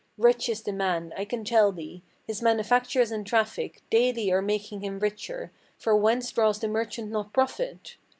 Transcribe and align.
Rich 0.17 0.49
is 0.49 0.63
the 0.63 0.73
man, 0.73 1.13
I 1.15 1.25
can 1.25 1.43
tell 1.45 1.71
thee. 1.71 2.01
His 2.25 2.41
manufactures 2.41 3.11
and 3.11 3.23
traffic 3.23 3.83
Daily 3.91 4.31
are 4.31 4.41
making 4.41 4.81
him 4.81 4.97
richer; 4.97 5.51
for 5.77 5.95
whence 5.95 6.31
draws 6.31 6.57
the 6.59 6.67
merchant 6.67 7.11
not 7.11 7.33
profit? 7.33 7.97